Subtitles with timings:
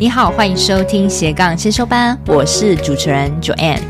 [0.00, 3.82] 你好，欢迎收听斜杠先修班，我是主持人 Joanne。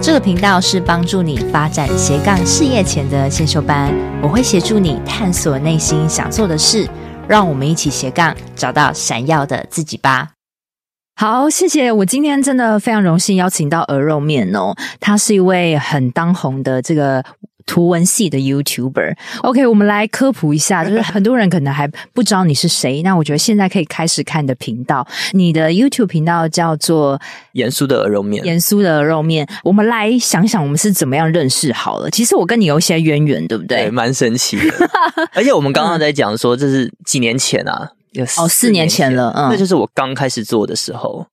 [0.00, 3.92] 这个频道是帮助你发展斜杠事业前的先修班，
[4.22, 6.88] 我会协助你探索内心想做的事，
[7.28, 10.30] 让我们一起斜杠找到闪耀的自己吧。
[11.14, 11.92] 好，谢谢。
[11.92, 17.22] 我今天真的非常荣幸邀请到鹅肉面哦，他是一位很当红的这个。
[17.66, 23.02] 图文系的 YouTuber，OK，我们来科普一下，就是很多人可能还不知道你是谁。
[23.02, 27.20] 那我觉得现在可以开始看你的频道，你的 YouTube 频道叫做
[27.52, 28.44] 严肃的鹅肉面。
[28.44, 32.10] 严肃的鹅肉面，我们来想想我们是怎么样认识好了。
[32.10, 33.84] 其实我跟你有一些渊源，对不对？
[33.84, 34.90] 对，蛮神奇的。
[35.32, 41.26] 而且我们刚刚在讲说，这是几年前啊，有哦，四年前了，嗯，那就是我刚开始做的时候。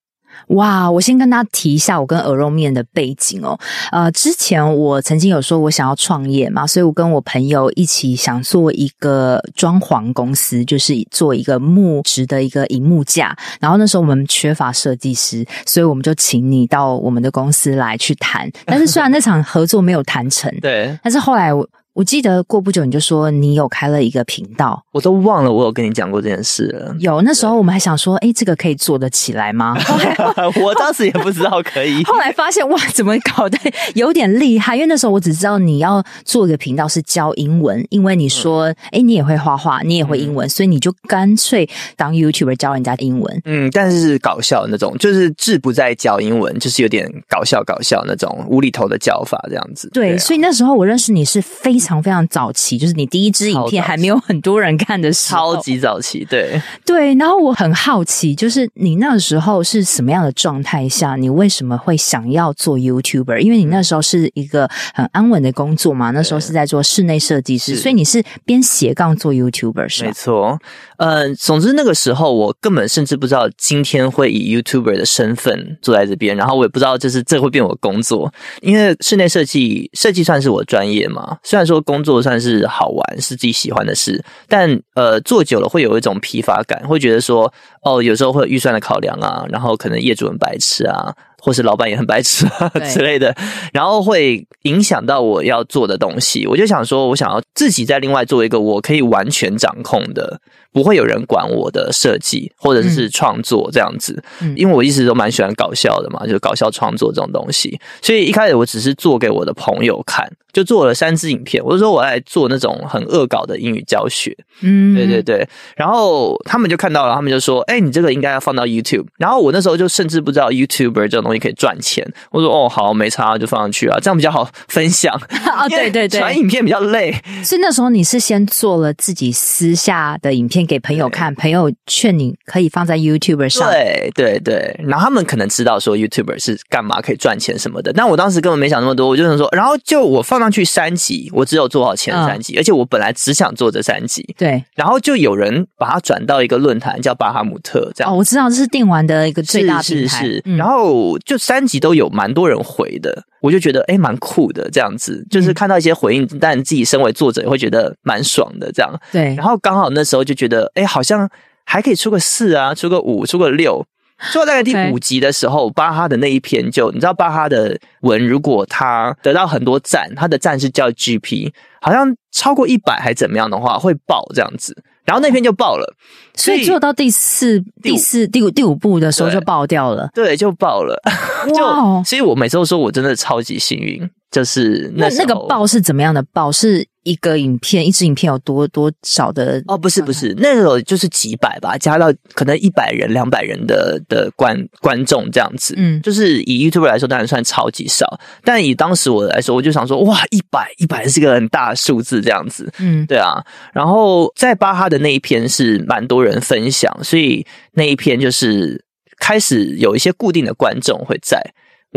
[0.48, 3.58] 哇，我先跟大家提一下我跟鹅肉面的背景哦。
[3.92, 13.36] 呃，之前我曾经有说我想要创业嘛，所以我跟我朋友一起想做一个装潢公司，就是做一个木质的一个银幕架。
[13.60, 18.50] 然后那时候我们缺乏设计师，所以我们就请你到我们的公司来去谈。
[18.66, 21.68] 但是虽然那场合作没有谈成， 对，但是后来我。
[21.98, 26.96] 我记得过不久你就说你有开了一个频道，我都忘了我有跟你讲过这件事了。
[27.00, 29.76] 有，那时候我们还想说，哎，这个可以做得起来吗？
[30.62, 33.58] 我当时也不知道可以，后来发现哇，怎么搞的
[33.96, 34.76] 有点厉害？
[34.76, 43.42] 因为那时候我只知道你要做一个频道是教英文，因为你说，哎、嗯，你也会画画，你也会英文，嗯、所以你就干脆当 YouTuber 教人家英文。
[43.46, 49.90] 嗯，但是是搞笑那种，就是志不在教英文，就是有点搞笑搞笑那种无厘头的教法这样子。
[49.92, 51.87] 对，对啊、所以那时候我认识你是非常。
[51.88, 57.16] 非常非常早期，就是你第一支影片还没有很多人看的时候，超级早期，对对。
[57.16, 63.38] 然后我很好奇，就是你那个时候是什么样的状态下，你为什么会想要做 YouTuber？
[63.38, 70.10] 因为你那时候是一个很安稳的工作嘛，那时候是在做室内设计师，所以你是边斜杠做 YouTuber 是吗？
[70.10, 70.60] 没错。
[70.98, 78.30] 嗯，总之那个时候我根本甚至不知道今天会以 YouTuber 的身份坐在这边，然后我也不知道就是这会变我工作，
[78.62, 81.77] 因为室内设计设计算是我专业嘛，虽然说。
[81.82, 87.52] 工作算是好玩，是自己喜欢的事，但呃，做久了会有一种疲乏感，会觉得说，
[87.84, 93.36] 哦，有时候会有预算的考量啊，然后可能业主很白痴啊，或是老板也很白痴啊 之类的，
[93.74, 96.46] 然后会影响到我要做的东西。
[96.48, 100.40] 我就想说，我想要自己在另外做一个我可以完全掌控的，
[100.78, 104.24] 不会有人管我的设计或者是创作这样子。
[104.42, 110.32] 嗯，因为我一直都蛮喜欢搞笑的嘛，就是搞笑创作这种东西，所以一开始我只是做给我的朋友看。
[110.54, 125.14] 就做了三支影片，我就说我来做那种很恶搞的英语教学，嗯，对对对，然后他们就看到了，他们就说：“哎，你这个应该要放到 YouTube。”然后我那时候就甚至不知道 YouTuber 这种东西可以赚钱，我说：“哦，好，没差，就放上去啊，这样比较好分享。
[125.46, 127.14] ”啊，对对对，传影片比较累，
[127.44, 140.52] 所以那时候你是先做了自己私下的影片给朋友看，朋友劝你可以放在 YouTuber 上，对对对，然后他们可能知道说 YouTuber 是干嘛可以赚钱什么的，但我当时根本没想那么多，我就想说，然后就我放上。
[140.58, 144.26] 去三集，我只有做好前三集，嗯，而且我本来只想做这三集。
[144.38, 148.12] 对，然后就有人把它转到一个论坛叫巴哈姆特，这样。
[148.12, 150.08] 哦，我知道这是电玩的一个最大平台。
[150.08, 158.92] 是是是，嗯，然后就三集都有蛮多人回的，我就觉得哎蛮酷的这样子，就是看到一些回应，嗯，但自己身为作者也会觉得蛮爽的这样。
[159.12, 161.30] 对，然后刚好那时候就觉得，诶好像
[161.66, 163.86] 还可以出个四啊，出个五，出个六。
[164.32, 174.76] 做到大概第五集的时候巴哈的那一篇就你知道，巴哈的文如果他得到很多赞，他的赞是叫 GP，好像超过一百还怎么样的话会爆这样子，
[175.06, 175.96] 然后那篇就爆了，
[176.34, 181.00] 所以，所以做到第四、第四、第五、第五部的时候就爆掉了，对，对就爆了，
[181.54, 184.10] 就所以我每次都说我真的超级幸运。
[184.30, 186.52] 就是那那个爆是怎么样的爆？
[186.52, 189.64] 是一个影片，一支影片有多多少的？
[189.68, 195.74] 哦，不是不是，那个就是几百吧，加到可能一百人、两百人的的观观众这样子。
[195.78, 202.70] 嗯，就是以 YouTuber 来说，当然算超级少，但以当时我来说，我就想说，哇，一百一百是个很大的数字这样子。
[202.80, 203.42] 嗯，对啊。
[203.72, 207.46] 然后在巴哈的那一篇是蛮多人分享，所以
[207.76, 208.84] 那一篇就是
[209.18, 211.42] 开始有一些固定的观众会在。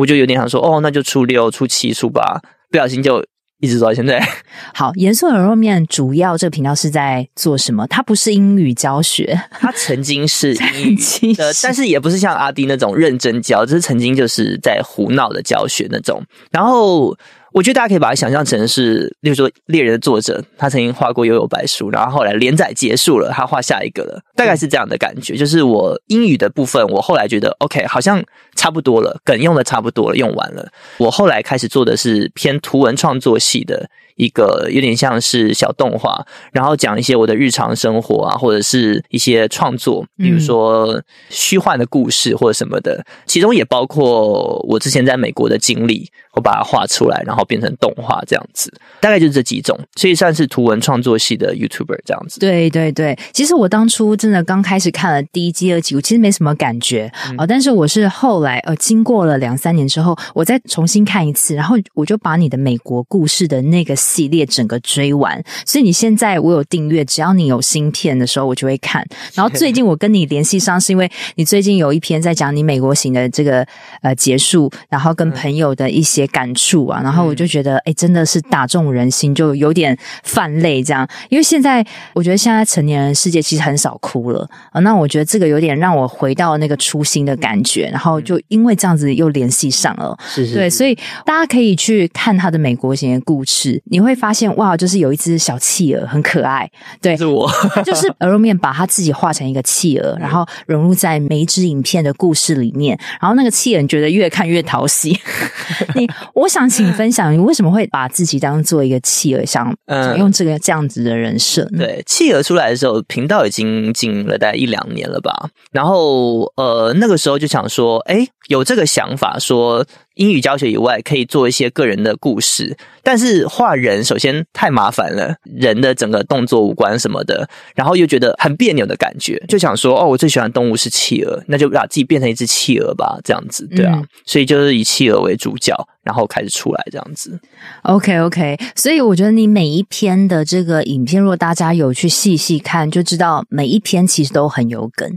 [0.00, 3.23] 我就有点想说，哦，那就初六、初七、初八，不小心就
[3.61, 4.26] 一直做到现在。
[4.75, 7.87] 好，严肃牛肉面主要这个频道是在做什么？
[7.87, 16.25] 它不是英语教学，它曾经是英语的，但是也不是像阿迪那种认真教，只是曾经就是在胡闹的教学那种。
[16.50, 17.17] 然后。
[17.52, 25.37] 我觉得大家可以把它想象成是，例如说猎人的作者，他曾经画过《幽游白书》，然后后来连载结束了，他画下一个了，大概是这样的感觉。
[25.37, 28.23] 就是我英语的部分，我后来觉得 OK，好像
[28.55, 30.69] 差不多了，梗用的差不多了，用完了。
[30.99, 36.22] 我后来开始做的是偏图文创作系的一个有点像是小动画，
[36.52, 41.00] 然后讲一些我的日常生活啊，或者是一些创作，比如说
[41.31, 48.70] 虚幻的故事或者什么的，嗯、其中也包括我之前在美国的经历，我把它画出来，然后变成动画这样子，
[49.00, 52.38] 大概就是这几种，所以算是图文创作系的 YouTuber 这样子。
[52.40, 63.96] 对对对，其实我当初真的刚开始看了第一季、二季，我其实没什么感觉啊、但是我是后来呃，经过了两三年之后，我再重新看一次，然后我就把你的美国故事的那个。
[64.11, 69.07] 系列整个追完，所以你现在我有订阅，只要你有新片的时候，我就会看。
[69.35, 73.65] 然后最近我跟你联系上，是因为你最近有一篇在讲你美国行的这个
[74.03, 81.09] 呃结束，然后跟朋友的一些感触啊，然后我就觉得哎，真的是打中人心，就有点泛泪这样。
[81.29, 93.81] 因为现在我觉得现在成年人世界其实很少哭了啊，那我觉得这个有点让我回到那个初心的感觉，然后就因为这样子又联系上了，是是，对，所以大家可以去看他的美国行的故事。
[93.85, 96.70] 你会发现哇，就是有一只小企鹅很可爱，
[97.00, 97.50] 对，是我，
[97.85, 105.19] 就是鹅肉面把它自己画成一个企鹅，然后融入在每一支影片的故事里面，然后那个企鹅你觉得越看越讨喜。
[105.94, 111.64] 你，我想请你分享，你为什么会把自己当做一个企鹅，想想用这个这样子的人设？
[111.76, 119.87] 对，企鹅出来的时候，频道已经经营了大概一两年了吧，然后呃那个时候就想说，哎，有这个想法说。
[120.17, 137.41] 英语教学以外，可以做一些个人的故事，但是画人首先太麻烦了，人的整个动作、五官什么的，然后又觉得很别扭的感觉，就想说，哦，我最喜欢的动物是企鹅，那就把自己变成一只企鹅吧，这样子，对啊，嗯、所以就是以企鹅为主角，然后开始出来这样子。
[137.85, 145.11] OK OK，所以我觉得你每一篇的这个影片，如果大家有去细细看，就知道每一篇其实都很有梗。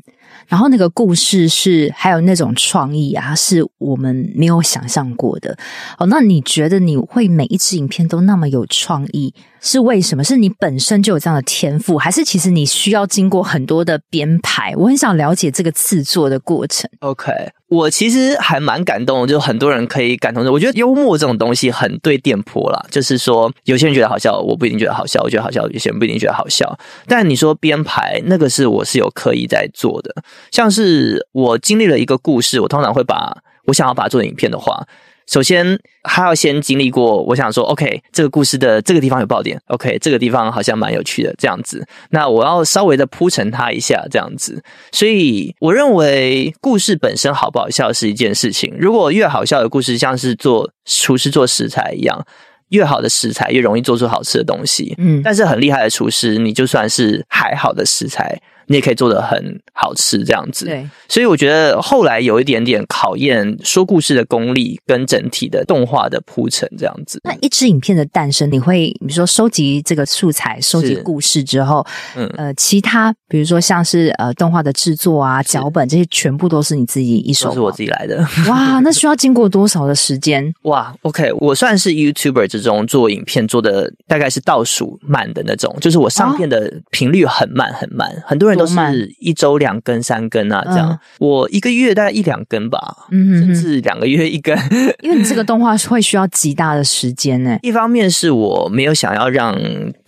[0.47, 5.57] 然后那个故事是还有那种创意啊，是我们没有想象过的。
[5.97, 9.33] 哦，那你觉得你会每一支影片都那么有创意？
[9.61, 10.23] 是为什么？
[10.23, 14.73] 是你本身就有这样的天赋，还是其实你需要经过很多的编排？
[14.75, 16.89] 我很想了解这个制作的过程。
[16.99, 17.31] OK，
[17.73, 20.51] 我其实还蛮感动，就很多人可以感同的。
[20.51, 26.77] 我觉得幽默这种东西很对店铺啦，就是说有些人觉得好笑，我不一定觉得好笑；我觉得好笑，有些人不一定觉得好笑。
[27.07, 30.13] 但你说编排那个是我是有刻意在做的，
[30.51, 33.35] 像是我经历了一个故事，我通常会把
[33.65, 34.85] 我想要把它做成影片的话。
[35.27, 37.23] 首先，他要先经历过。
[37.23, 41.85] 我想说，OK，这个故事的这个地方有爆点，OK，这个地方好像蛮有趣的，这样子。
[42.09, 44.61] 那我要稍微的铺陈它一下，这样子。
[44.91, 48.73] 所以，我认为故事本身好不好笑是一件事情。
[48.77, 52.25] 如果越好笑的故事，像是做厨师做食材一样，
[52.69, 54.93] 越好的食材越容易做出好吃的东西。
[54.97, 58.41] 嗯，但是很厉害的厨师，你就算是还好的食材。
[58.67, 60.65] 你也可以做的很好吃，这样子。
[60.65, 67.19] 对，所以我觉得后来有一点点考验说故事的功力跟整体的动画的铺陈，这样子。
[67.23, 78.25] 那一支影片的诞生，你会比如说收集这个素材，收集故事之后，嗯呃，其他比如说像是呃动画的制作啊、脚本这些，全部都是你自己一手，都是我自己来的。
[78.47, 80.53] 哇， 那需要经过多少的时间？
[80.63, 88.52] 哇，OK，我算是 YouTuber 之中做影片做的大概是倒数慢的那种，就是我上片的频率很慢很慢，很多人。
[88.55, 88.75] 都是
[89.19, 90.89] 一周两更、三更啊，这样。
[90.89, 92.79] 嗯、我一个月大概一两更吧，
[93.11, 94.55] 嗯甚至两个月一更。
[95.01, 97.57] 因为你这个动画会需要极大的时间呢。
[97.63, 99.57] 一方面是我没有想要让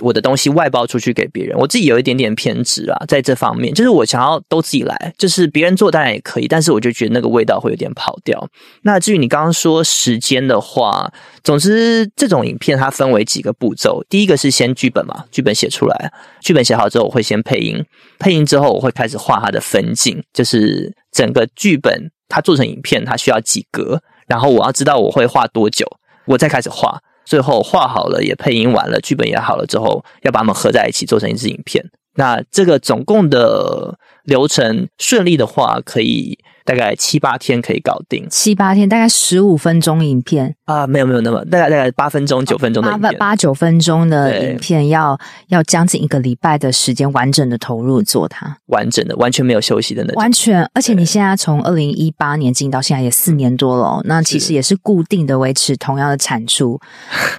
[0.02, 8.48] 我的东西外包出去给别人，我自己有一点点偏执啊，在这方面，就是我想要都自己来，就是别人做当然也可以，但是我就觉得那个味道会有点跑掉。
[8.84, 11.12] 那至于你刚刚说时间的话，
[11.44, 17.84] 总之这种影片它分为几个步骤，第一个是先剧本嘛，剧本写出来，剧本写好之后我会先配音，
[18.20, 18.46] 配音。
[18.46, 25.86] 之后我会开始画它的分镜，就是整个剧本它做成影片，它需要几格，然后我要知道我会画多久，
[26.26, 27.00] 我再开始画。
[27.26, 31.84] 最后画好了，也配音完了，剧本也好了之后，要把它们合在一起做成一支影片。
[32.16, 36.38] 那这个总共的流程顺利的话，可以。
[36.66, 45.16] 大概七八天可以搞定，七八天大概十五分钟影片啊，没有没有那么大概大概八分钟九分钟的影片，八八九分钟的影片要
[45.50, 56.80] 要将近一个礼拜的时间完整的投入做它，完整的完全没有休息的那种，完全，而且你现在从二零一八年进到现在也四年多了，哦，那其实也是固定的维持同样的产出，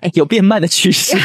[0.02, 1.16] 哎，有变慢的趋势，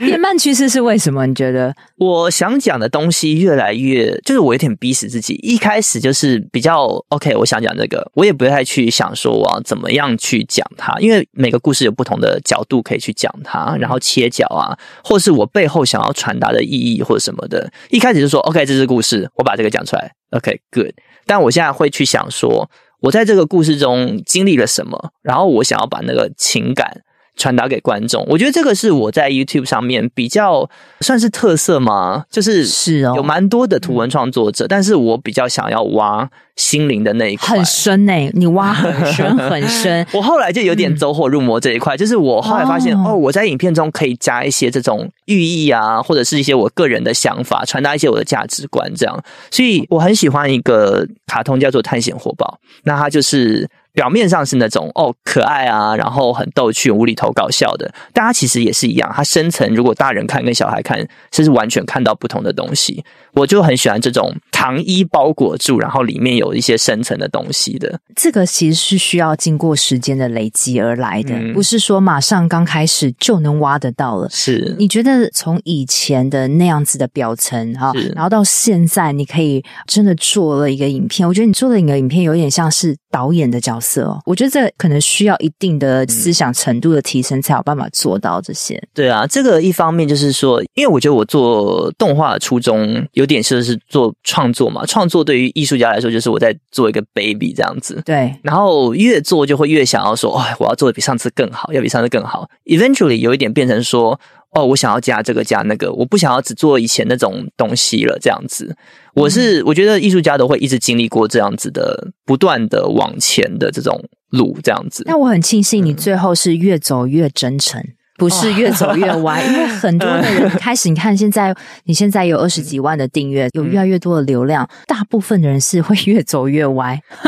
[0.00, 1.24] 变慢趋势是为什么？
[1.26, 1.72] 你觉得？
[1.96, 6.90] 我想讲的东西越来越，就是我有点逼死自己，一开始就是比较。
[7.20, 14.72] OK，我想讲这个，我也不太去想说我要怎么样去讲它，因为每个故事有不同的角度可以去讲它，然后切角啊，
[15.04, 17.70] 或是我背后想要传达的意义或者什么的。
[17.90, 20.94] 一开始就说 OK，这是故事，我把这个讲出来，OK，good。
[21.26, 27.02] 但我现在会去想说，我在这个故事中经历了什么，然后我想要把那个情感
[27.40, 28.22] 传达给观众。
[28.28, 30.68] 我觉得这个是我在 YouTube 上面比较
[31.00, 32.26] 算是特色吗？
[32.30, 40.06] 就是是哦，有蛮多的图文创作者，但是我比较想要挖心灵的那一块，很深诶、欸，你挖很深很深。
[40.12, 49.18] 我后来就有点走火入魔这一块，就是我后来发现哦，我在影片中可以加一些这种寓意啊，或者是一些我个人的想法，传达一些我的价值观，这样。
[49.50, 53.66] 所以我很喜欢一个卡通叫做《探险火宝》，那它就是。
[53.92, 59.12] 表面上是那种哦可爱啊，然后很逗趣、无厘头搞笑的，但他其实也是一样。
[59.14, 60.98] 他深层如果大人看跟小孩看，
[61.32, 63.04] 是是完全看到不同的东西。
[63.32, 67.98] 我就很喜欢这种糖衣包裹住，然后里面有一些深层的东西的。
[68.14, 74.28] 这个其实是需要经过时间的累积而来的，嗯、不是说马上刚开始就能挖得到了。
[74.28, 84.20] 是，你觉得从以前的那样子的表层哈，然后到现在你可以真的做了一个影片，我觉得你做的一个影片有点像是导演的角色哦。
[84.26, 88.78] 我觉得这可能需要一定的思想程度的提升，才有办法做到这些。
[88.92, 92.90] 对啊，这个一方面就是说，因为我觉得我做动画的初衷。
[93.12, 98.00] 有点像是做创作嘛，创作对于艺术家来说，就是我在做一个 baby 这样子。
[98.04, 102.48] 对，然后越做就会越想要说，哎，我要做的比上次更好，要比上次更好。
[102.64, 104.18] Eventually 有一点变成说，
[104.54, 108.76] 哦，我想要加这个加那个，我不想要只做以前那种东西了，这样子。
[109.14, 115.02] 我是我觉得艺术家都会一直经历过这样子的不断的往前的这种路，这样子。
[115.06, 117.80] 那我很庆幸你最后是越走越真诚。
[117.80, 127.00] 嗯不是越走越歪，因为很多的人 开始，你看现在，你现在有二十几万的订阅，有越来越多的流量，大部分的人是会越走越歪。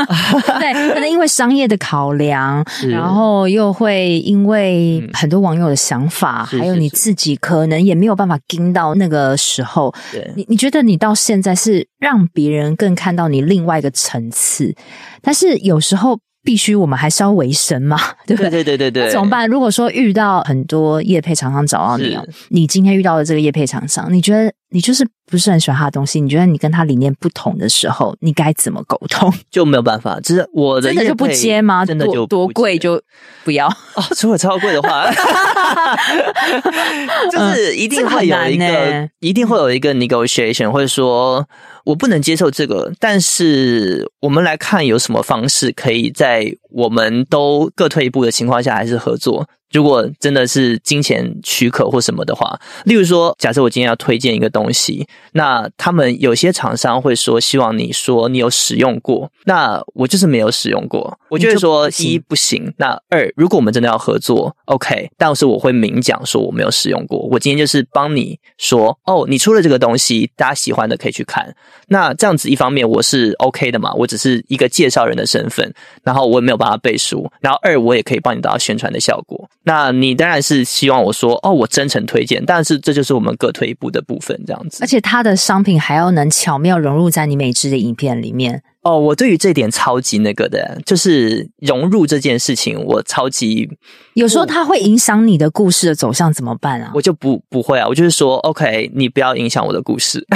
[0.60, 9.94] 对，可能因为商业的考量，然后又会因为很多网友的想法，还有你自己可能也没有办法盯到那个时候。
[10.36, 14.74] 你你觉得你到现在是让别人更看到你另外一个层次，
[15.22, 16.20] 但是有时候。
[16.44, 17.96] 必须我们还是要维生嘛，
[18.26, 18.50] 对不对？
[18.50, 19.06] 对对对对对。
[19.06, 19.48] 那怎么办？
[19.48, 26.20] 如果说遇到很多业配厂商找到你哦，你今天遇到的这个业配厂商，你觉得你就是不是很喜欢他的东西？
[26.20, 29.32] 你觉得你跟他理念不同的时候，你该怎么沟通？
[29.50, 31.84] 就没有办法，就是我的真的就不接吗？
[31.86, 33.00] 真的就多贵就
[33.44, 34.04] 不要哦。
[34.20, 35.08] 如果超贵的话，
[37.30, 41.46] 就是一定会有一个，嗯、一定会有一个 negotiation，或者说。
[41.84, 49.48] 我不能接受这个，但是我们来看有什么方式可以在我们都各退一步的情况下还是合作。
[49.72, 61.18] 如果真的是金钱许可或什么的话，例如说，假设我今天要推荐一个东西，那他们有些厂商会说希望你说你有使用过，那我就是没有使用过。
[61.30, 67.18] 我就会说一不行，那二如果我们真的要合作，OK，但是我会明讲说我没有使用过。
[67.30, 71.54] 我今天就是帮你说哦，你出了这个东西，大家喜欢的可以去看。
[71.88, 75.72] 那这样子一方面我是 OK 的嘛，我只是一个介绍人的身份，
[76.04, 79.48] 然后我也没有办法背书，然后二我也可以帮你达到宣传的效果。
[79.64, 84.78] 那你当然是希望我说哦，我真诚推荐，但是这就是我们各退一步的部分，这样子。
[84.82, 88.62] 而且它的商品还要能巧妙融入在你每支的影片里面。
[88.82, 93.70] 哦，我对于这点超级那个的，就是融入这件事情，我超级。
[94.14, 96.90] 有时候它会影响你的故事的走向，怎么办啊？
[96.94, 100.26] 我就不不会啊，我就是说，OK，你不要影响我的故事。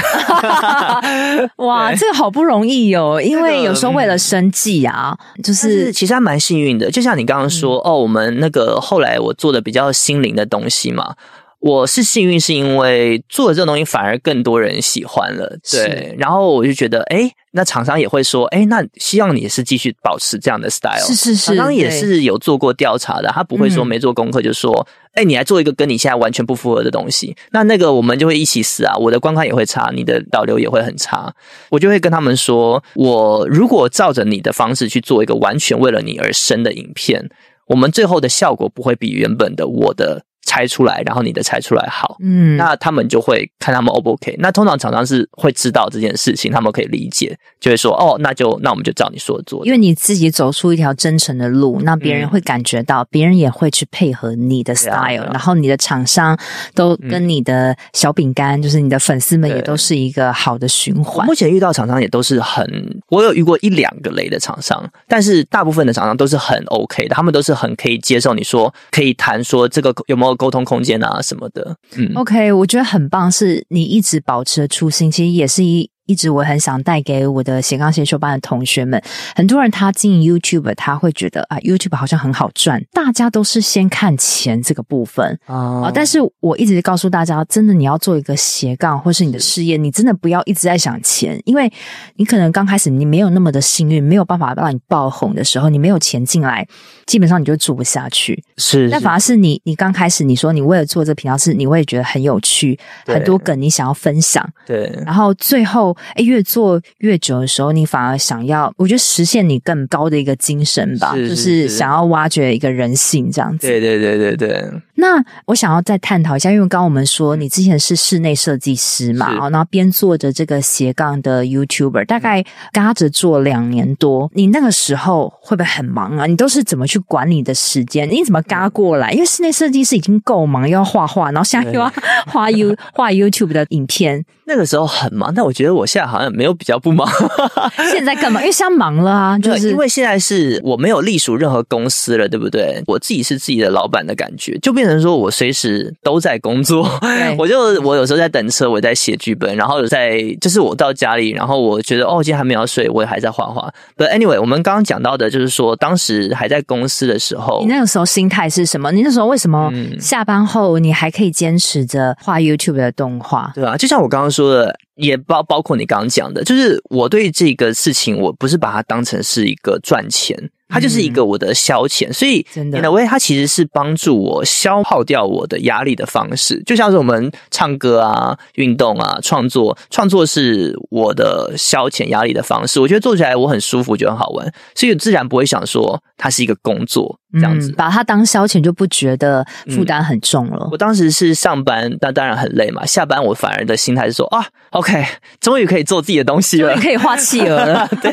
[1.58, 6.88] 哇，这个好不容易哦，因为有时候为了生计啊，就是，是其实还蛮幸运的。
[6.88, 11.16] 就像你刚刚说，嗯、哦，我们那个后来我做的比较心灵的东西嘛。
[11.66, 16.14] 我是幸运，是因为做的这个东西反而更多人喜欢了，对。
[16.16, 21.04] 然后我就觉得，哎，那厂商也会说，哎，那希望你是继续保持这样的 style。
[21.04, 28.94] 是是是，厂商也是有做过调查的，他不会说没做功课就说，哎、嗯，你来做一个跟你现在完全不符合的东西，那那个我们就会一起死啊！
[28.98, 31.34] 我的观看也会差，你的导流也会很差。
[31.70, 37.28] 我就会跟他们说，我如果照着你的方式去做一个完全为了你而生的影片，
[37.66, 40.22] 我们最后的效果不会比原本的我的。
[40.56, 44.34] 拆出来，然后你的拆出来好，嗯，那他们就会看他们 O 不 OK。
[44.38, 49.66] 那通常厂商是会知道这件事情，他们可以理解，就会说哦，那就那我们就照你说的做。
[49.66, 56.34] 因为你自己走出一条真诚的路，那别人会感觉到，嗯、别人也会去配合你的 style，、啊啊、然后你的厂商
[56.74, 61.26] 都跟你的小饼干，嗯、就是你的粉丝们也都是一个好的循环。
[61.26, 62.66] 目前遇到厂商也都是很，
[63.08, 70.34] 我有遇过一两个雷的厂商，但是大部分的厂商都是很 OK 的，他们都是很可以接受你说可以谈说这个有没有。
[70.46, 79.00] 沟通空间啊什么的，嗯，OK，我觉得很棒，是你一直保持的初心，其实也是一一直我很想带给我的斜杠先修班的同学们，
[79.34, 85.92] 很多人他经营 YouTube，他会觉得啊，YouTube 好像很好赚，大家都是先看钱这个部分啊、哦。
[85.94, 91.70] 但是我一直告诉大家，真的你要做一个斜杠或是你的事业，你真的不要一直在想钱，因为
[92.16, 96.66] 你可能刚开始你没有那么的幸运，没有办法让你爆红的时候，你没有钱进来，
[97.06, 98.42] 基本上你就做不下去。
[98.56, 105.95] 是，是，但反而是你，你刚开始你说你为了做这个频道，是你会觉得很有趣，很多梗你想要分享，对，然后最后。
[106.14, 113.66] 哎，越做越久的时候，你反而想要，我觉得实现你更高的一个精神吧，是是是，就是想要挖掘一个人性这样子。
[113.66, 114.70] 对对对对对。
[114.98, 126.24] 那我想要再探讨一下，因为刚刚我们说你之前是室内设计师嘛，然后边做着这个斜杠的 YouTuber，大概嘎着做两年多，你那个时候会不会很忙啊？
[126.26, 128.08] 你都是怎么去管理的时间？
[128.10, 129.12] 你怎么嘎过来？
[129.12, 131.92] 因为室内设计师已经够忙，又要画画，然后现在又要
[132.26, 134.24] 画 You 画 YouTube 的影片。
[134.48, 137.06] 那个时候很忙，但我觉得我现在好像没有比较不忙。
[137.90, 138.40] 现在干嘛？
[138.40, 142.82] 因为现在忙了啊， 就是因为现在是我没有隶属任何公司了，对不对？
[142.86, 146.88] 我自己是自己的老板的感觉，就变成说我随时都在工作。
[147.36, 153.68] 我就我有时候在等车，我在写剧本，然后在就是我到家里，然后我觉得哦，今天还没有睡，我也还在画画。
[153.96, 158.92] But anyway，我们刚刚讲到的就是说，当时还在公司的时候，你那个时候心态是什么？
[158.92, 163.50] 你那时候为什么下班后你还可以坚持着画 YouTube 的动画？
[163.54, 164.76] 对啊，就像我刚刚说的。
[164.96, 170.34] 也包包括你刚刚讲的，就是我对这个事情，我不是把它当成是一个赚钱。
[170.68, 182.80] 它就是一个我的消遣，嗯、所以真的，它其实是帮助我消耗掉我的压力的方式，就像是我们唱歌啊、运动啊、创作，创作是我的消遣压力的方式。
[182.80, 190.68] 我觉得做起来我很舒服，就很好玩，所以自然不会想说它是一个工作这样子，嗯、把它当消遣就不觉得负担很重了、嗯。
[190.72, 192.84] 我当时是上班，那当然很累嘛。
[192.84, 195.04] 下班我反而的心态是说啊，OK，
[195.40, 198.12] 终于可以做自己的东西了，可以画企鹅了， 对，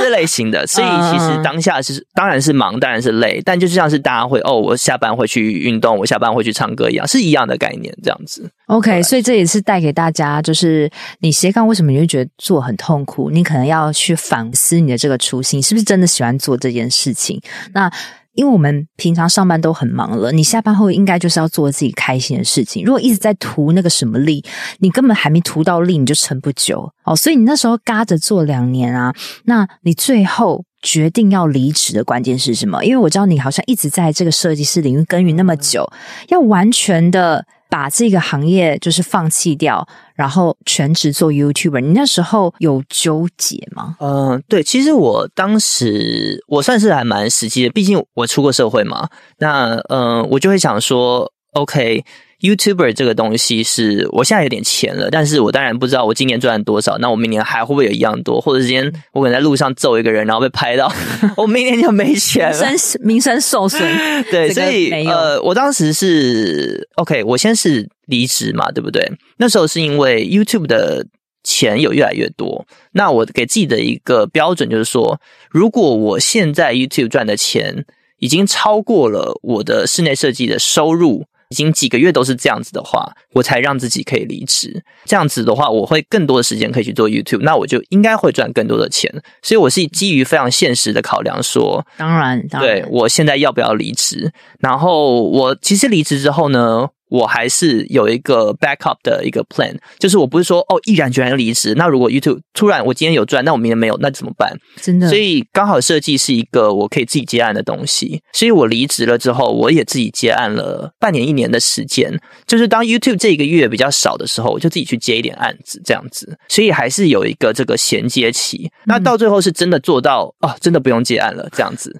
[0.00, 0.66] 这类型的。
[0.66, 1.80] 所以其实当下。
[1.86, 8.50] 是，当然是忙，当然是累，但就是像是大家会哦，我下班会去运动，我下班会去唱歌一样，是一样的概念，这样子。
[8.66, 13.30] OK，所以这也是带给大家，就是你斜杠为什么你会觉得做很痛苦？
[13.30, 17.40] 你可能要去反思你的这个初心，是不是真的喜欢做这件事情？
[17.72, 17.88] 那。
[18.36, 22.84] 因为我们平常上班都很忙了，你下班后应该就是要做自己开心的事情。
[22.84, 24.44] 如果一直在图那个什么力，
[24.78, 27.16] 你根本还没图到力，你就撑不久哦。
[27.16, 29.12] 所以你那时候嘎着做两年啊，
[29.46, 32.84] 那你最后决定要离职的关键是什么？
[32.84, 35.90] 因为我知道你好像一直在这个设计师领域耕耘那么久，
[36.28, 37.44] 要完全的。
[37.68, 43.96] 把这个行业就是放弃掉，然后全职做 YouTuber，你那时候有纠结吗？
[44.00, 49.08] 嗯、呃，对，其实我当时我算是还蛮实际的，毕竟我出过社会嘛。
[49.38, 52.04] 那嗯、我就会想说，OK。
[52.40, 58.38] YouTuber 这个东西是我现在有点钱了，但是我当然不知道我今年赚了多少，那我明年还会不会有一样多？
[58.38, 60.92] 或者今天我可能在路上揍一个人，然后被拍到，
[61.38, 63.80] 我明年就没钱了，名声 名声受损。
[64.30, 69.10] 对，所以呃，我当时是 OK，我先是离职嘛，对不对？
[69.38, 71.06] 那时候是因为 YouTube 的
[71.42, 75.18] 钱有越来越多，那我给自己的一个标准就是说，
[75.50, 77.86] 如果我现在 YouTube 赚的钱
[78.18, 81.24] 已经超过了我的室内设计的收入。
[81.50, 84.82] 已经几个月都是这样子的话，我才让自己可以离职。
[85.04, 89.12] 这样子的话，我会更多的时间可以去做 YouTube，那我就应该会赚更多的钱。
[89.42, 94.32] 所以我是基于非常现实的考量说，当然，当然，对，我现在要不要离职？
[94.58, 101.74] 然后我其实离职之后呢，我还是有一个 backup 的一个 plan，就是我不是说哦毅然决然离职。
[101.76, 104.52] 那如果 YouTube 突然我今天有赚，那我明天没有，那怎么办？
[104.82, 112.12] 真的，所以刚好设计是一个我可以自己接案的东西，所以我离职了之后，我也自己接案了半年一年的时间。
[112.44, 116.36] 就是当 YouTube 这一个月比较少的时候，我就自己去接一点案子，这样子。
[116.48, 118.68] 所以还是有一个这个衔接期。
[118.86, 121.94] 那到最后是真的做到哦，真的不用接案了，这样子。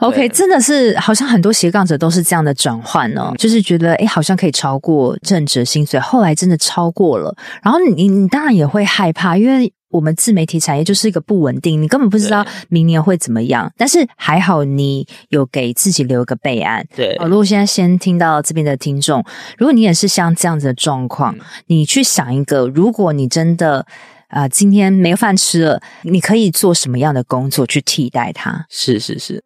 [0.00, 4.39] OK，真的是好像很多斜杠者都是这样的转换哦，就是觉得哎，好像。
[4.40, 13.70] 可以超过正职薪水，后来真的超过了，然后你你当然也会害怕，因为我们自媒体产业就是一个不稳定，你根本不知道明年会怎么样。
[13.76, 16.86] 但是还好你有给自己留个备案。
[16.96, 19.22] 对，如果现在先听到这边的听众，
[19.58, 23.84] 如果你也是像这样子的状况，嗯、你去想一个，如果你真的
[24.28, 28.64] 啊、呃、今天没饭吃了，你可以做什么样的工作去替代它？
[28.70, 29.42] 是是是。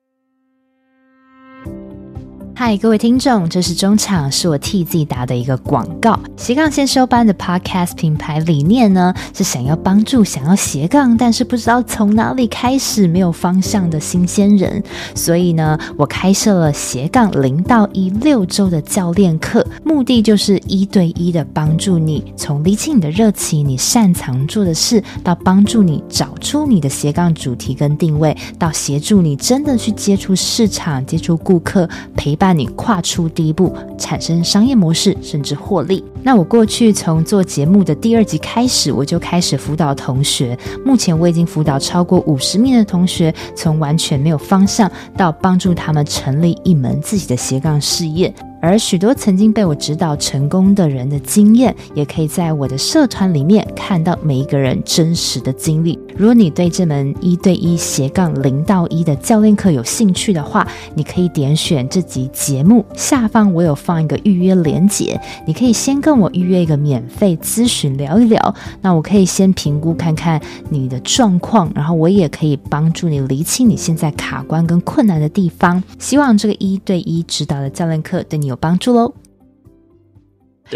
[2.57, 6.17] 嗨，各位听众，这是中场，是我替自己打的一个广告。
[6.37, 14.81] 斜杠先修班的 Podcast 品牌理念呢，是想要帮助想要斜杠，但是不知道从哪里开始、没有方向的新鲜人。
[15.17, 32.44] 所以呢，我开设了斜杠零到一六周的教练课，目的就是一对一的帮助你，从理清你的热情、你擅长做的事，到帮助你找出你的斜杠主题跟定位，到协助你真的去接触市场、接触顾客，陪伴。
[32.45, 36.05] 伴你跨出第一步，产生商业模式，甚至获利。
[36.23, 40.55] 那我过去从做节目的第二集开始，我就开始辅导同学。
[40.85, 48.35] 目前我已经辅导超过五十名的同学，从完全没有方向到帮助他们成立一门自己的斜杠事业。
[48.64, 55.98] 而许多曾经被我指导成功的人的经验，也可以在我的社团里面看到每一个人真实的经历。
[56.16, 68.55] 如果你对这门一对一斜杠零到一的教练课有兴趣的话，你可以点选这集节目下方，我有放一个预约连接，你可以先跟我预约一个免费咨询聊一聊。
[68.81, 75.83] 那我可以先评估看看你的状况，然后我也可以帮助你厘清你现在卡关跟困难的地方。
[75.98, 79.12] 希望这个一对一指导的教练课对你有有帮助喽。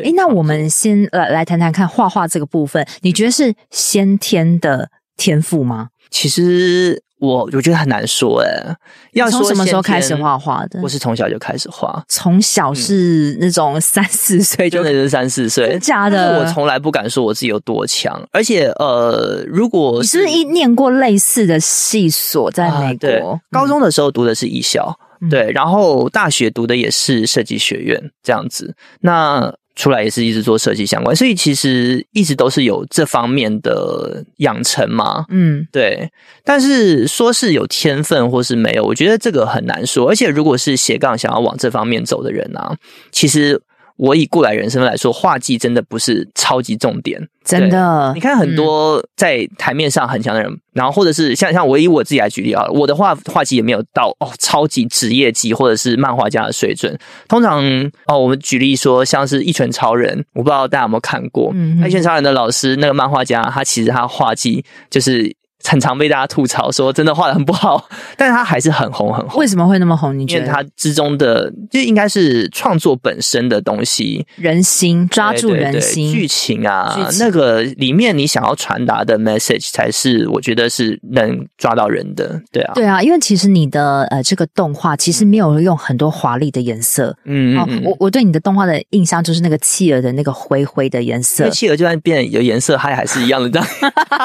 [0.05, 5.88] 哎，那我们先来来谈谈看画画这个部分，你觉得是先天的天赋吗？
[6.11, 8.77] 其实我我觉得很难说哎。
[9.12, 10.79] 要从什么时候开始画画的？
[10.83, 16.38] 我是从小就开始画，从小是那种 三四岁就，真的是三四岁，假的。
[16.38, 24.97] 我从来不敢说我自己有多强，而且呃，如果是你是不是一念过类似的系所，在美国、啊对，高中的时候读的是艺校。
[25.31, 35.25] 对，然后大学读的也是设计学院这样子，那出来也是一直做设计相关，所以其实一直都是有这方面的养成嘛。
[35.29, 36.11] 嗯，对。
[36.45, 40.09] 但是说是有天分或是没有，我觉得这个很难说。
[40.09, 42.77] 而且如果是斜杠想要往这方面走的人啊，
[43.11, 43.61] 其实。
[43.99, 48.13] 我以过来人身份来说，画技真的不是超级重点，真的。
[48.15, 56.97] 你看很多在台面上很强的人，嗯、然后或者是像像我以我自己来举例啊，我的画画技也没有到哦超级职业级或者是漫画家的水准。
[57.29, 57.61] 通常
[58.07, 65.38] 哦，我们举例说像是一拳超人，我不知道大家有没有看过，嗯、一拳超人的老师那个漫画家，他其实他画技就是。
[65.69, 69.39] 很常被大家吐槽说，真的画的很不好， 但是他还是很红很红。
[69.39, 70.19] 为什么会那么红？
[70.19, 82.41] 你觉得他之中的就应该是创作本身的东西，人心抓住人心，剧情啊剧情，那个里面你想要传达的 message 才是我觉得是能抓到人的。
[82.51, 87.15] 对啊，对啊，因为其实你的呃这个动画其实没有用很多华丽的颜色。
[87.25, 91.49] 嗯嗯，嗯，我我对你的动画的印象就是那个企鹅的那个灰灰的颜色。
[91.51, 93.69] 企鹅就算变有颜色，它还是一样的，这样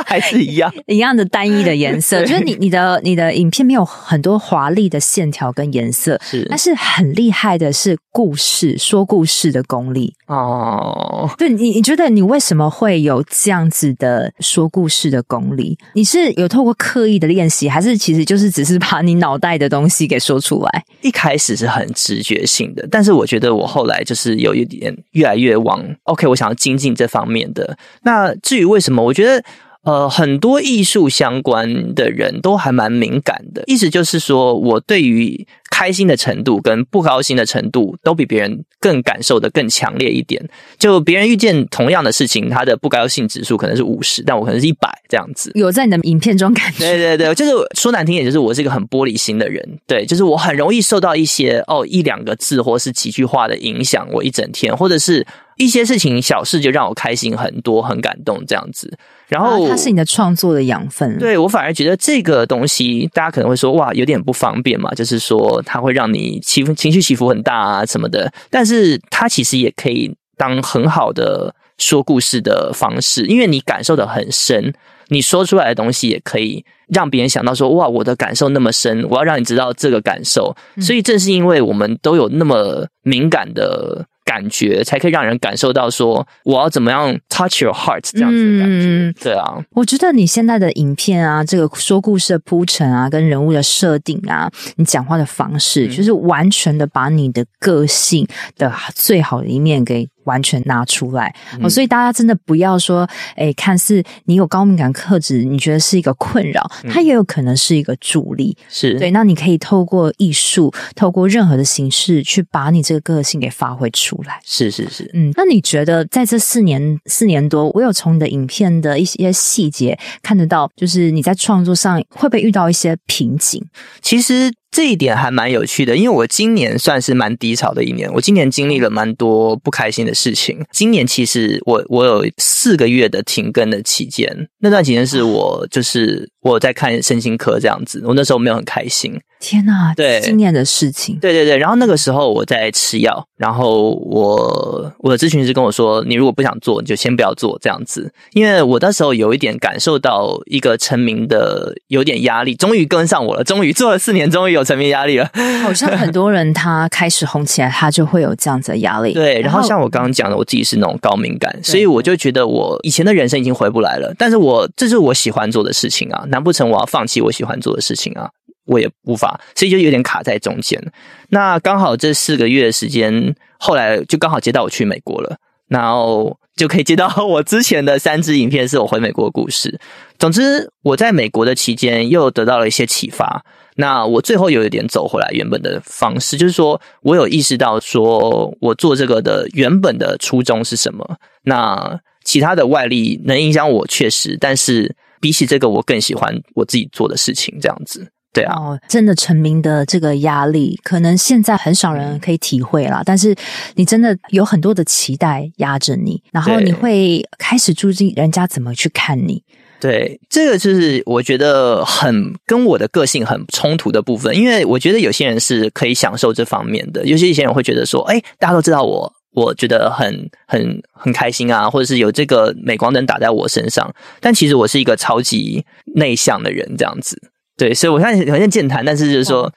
[0.05, 1.27] 还是一样一样的。
[1.33, 11.27] 单一的颜色， 就是你你的你的影片没有很多华丽的线条跟颜色，是，但是很厉害的是故事说故事的功力哦。
[11.35, 15.75] 对你，你觉得你为什么会有这样子的说故事的功力？
[15.95, 20.83] 你是有透过刻意的练习，还是其实就是只是把你脑袋的东西给说出来？
[21.01, 27.75] 一开始是很直觉性的，但是我觉得我后来就是有一点越来越往 OK，我想要精进这方面的。
[28.03, 29.43] 那至于为什么，我觉得。
[29.83, 40.41] 呃，很多艺术相关的人都还蛮敏感的，意思就是说，我对于开心的程度跟不高兴的程度都比别人更感受的更强烈一点。
[40.79, 45.51] 就别人遇见同样的事情，他的不高兴指数可能是五十，但我可能是一百这样子。
[45.55, 46.79] 有在你的影片中感觉？
[46.79, 49.77] 对对对，就是说难听点，就是我是一个很玻璃心的人。
[49.85, 55.27] 对，就是我很容易受到一些哦一两个字或是几句话的影响，我一整天，或者是。
[55.57, 58.97] 一些事情小事就让我开心很多，很感动这样子。
[59.27, 61.17] 然后、啊、它是你的创作的养分。
[61.17, 68.31] 对，我反而觉得这个东西，大家可能会说哇，有点不方便嘛，就是说它会让你起伏情绪起伏很大啊什么的。
[68.49, 74.73] 但是它其实也可以当很好的说故事的方式，因为你感受的很深，
[75.07, 80.55] 你说出来的东西也可以让别人想到说哇，我的感受那么深，我要让你知道这个感受。
[80.79, 84.05] 所以正是因为我们都有那么敏感的。
[84.25, 88.85] 感觉才可以让人感受到说，我要怎么样 touch your heart 这样子的感觉。
[88.85, 100.07] 嗯，对啊，我觉得你现在的影片啊，这个说故事的铺陈啊，跟人物的设定啊，你讲话的方式，就是完全的把你的个性的最好的一面给。
[100.25, 108.57] 完全拿出来，哦，所以大家真的不要说，哎，看似你有高敏感特质，你觉得是一个困扰，它也有可能是一个助力。
[108.69, 114.39] 是对，那你可以透过艺术，透过任何的形式，去把你这个个性给发挥出来。
[114.45, 123.63] 是是是，嗯，那你觉得在这四年四年多，我有从你的影片的一些细节看得到，就是你在创作上会不会遇到一些瓶颈？
[124.01, 124.51] 其实。
[124.73, 130.65] 这一点还蛮有趣的，因为我今年算是蛮低潮的一年，我今年经历了蛮多不开心的事情。
[130.71, 134.27] 今年其实我我有四个月的停更的期间，
[134.59, 139.13] 那段期间是我就是我在看身心科这样子，我那时候没有很开心。
[139.43, 141.57] 天哪，对，今年的事情，对对对。
[141.57, 155.29] 然后那个时候我在吃药，然后我我的咨询师跟我说，你如果不想做，你就先不要做这样子，因为我那时候有一点感受到一个成名的有点压力，终于跟上我了，终于做了四年，终于有成名压力了。
[155.61, 159.11] 好像很多人他开始红起来，他就会有这样子的压力。
[159.13, 164.13] 对，然后像我刚刚讲的，我自己是那种高敏感，所以我就觉得我以前的人生已经回不来了。
[164.17, 168.29] 但是我这是我喜欢做的事情啊，难不成我要放弃我喜欢做的事情啊？
[168.65, 170.81] 我也无法，所以就有点卡在中间。
[171.29, 179.79] 那刚好这四个月的时间，后来就刚好接到我去美国了，然后就可以接到 我之前的三支影片，是我回美国的故事。
[180.17, 183.43] 总之，我在美国的期间又得到了一些启发。
[183.75, 191.17] 那我最后有一点走回来原本的方式，就是说我有意识到，说我做这个的原本的初衷是什么。
[191.45, 198.12] 那其他的外力能影响我，确实，但是比起这个，我更喜欢我自己做的事情，这样子。
[198.33, 203.03] 对啊，哦，真的成名的这个压力，可能现在很少人可以体会啦。
[203.05, 203.35] 但是
[203.75, 209.43] 你真的有很多的期待压着你，然后你会开始注意人家怎么去看你。
[209.79, 225.65] 对，这个就是我觉得很跟我的个性很冲突的部分，因为我觉得有些人是可以享受这方面的，有些一些人会觉得说，哎，大家都知道我，我觉得很很很开心啊，或者是有这个镁光灯打在我身上，但其实我是一个超级
[225.95, 227.21] 内向的人，这样子。
[227.55, 229.51] 对，所以我现在好像健谈，但是就是说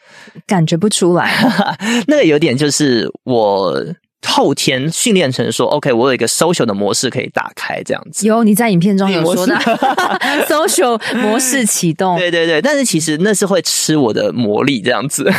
[0.47, 1.33] 感觉不出来。
[2.07, 3.83] 那个有点就是我
[4.29, 8.27] 后天训练成说，OK，我有一个 social 的模式可以打开这样子。
[8.27, 9.55] 有你在影片中有说的
[10.47, 12.19] social 模式启动。
[12.21, 15.33] 对对对，但是其实那是会吃我的魔力这样子。